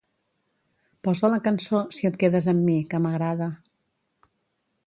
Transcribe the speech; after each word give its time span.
Posa 1.07 1.29
la 1.33 1.39
cançó 1.49 1.83
"Si 1.97 2.09
et 2.11 2.19
quedes 2.25 2.49
amb 2.55 2.67
mi" 2.71 2.79
que 2.95 3.05
m'agrada 3.05 3.55